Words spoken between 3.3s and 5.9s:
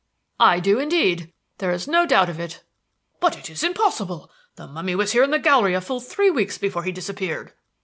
it is impossible! The mummy was here in the gallery a